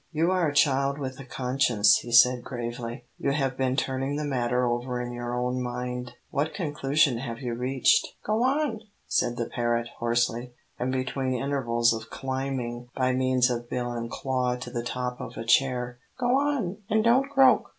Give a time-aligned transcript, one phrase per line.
[0.11, 4.25] "You are a child with a conscience," he said, gravely; "you have been turning the
[4.25, 6.13] matter over in your own mind.
[6.31, 12.09] What conclusion have you reached?" "Go on," said the parrot, hoarsely, and between intervals of
[12.09, 16.77] climbing by means of bill and claw to the top of a chair, "go on,
[16.89, 17.69] and don't croak.